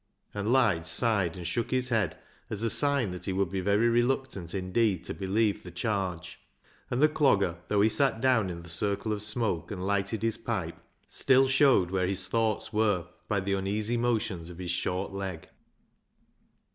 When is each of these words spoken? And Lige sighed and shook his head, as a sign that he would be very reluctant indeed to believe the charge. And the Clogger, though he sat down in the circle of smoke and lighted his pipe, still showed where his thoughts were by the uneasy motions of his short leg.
And 0.33 0.51
Lige 0.51 0.87
sighed 0.87 1.37
and 1.37 1.45
shook 1.45 1.69
his 1.69 1.89
head, 1.89 2.17
as 2.49 2.63
a 2.63 2.71
sign 2.71 3.11
that 3.11 3.25
he 3.25 3.33
would 3.33 3.51
be 3.51 3.61
very 3.61 3.87
reluctant 3.87 4.51
indeed 4.55 5.03
to 5.03 5.13
believe 5.13 5.61
the 5.61 5.69
charge. 5.69 6.39
And 6.89 7.03
the 7.03 7.07
Clogger, 7.07 7.59
though 7.67 7.81
he 7.81 7.87
sat 7.89 8.19
down 8.19 8.49
in 8.49 8.63
the 8.63 8.67
circle 8.69 9.13
of 9.13 9.21
smoke 9.21 9.69
and 9.69 9.85
lighted 9.85 10.23
his 10.23 10.39
pipe, 10.39 10.77
still 11.07 11.47
showed 11.47 11.91
where 11.91 12.07
his 12.07 12.27
thoughts 12.27 12.73
were 12.73 13.09
by 13.27 13.41
the 13.41 13.53
uneasy 13.53 13.95
motions 13.95 14.49
of 14.49 14.57
his 14.57 14.71
short 14.71 15.11
leg. 15.13 15.49